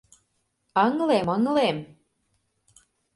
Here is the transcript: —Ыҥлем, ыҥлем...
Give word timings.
—Ыҥлем, 0.85 1.27
ыҥлем... 1.35 1.77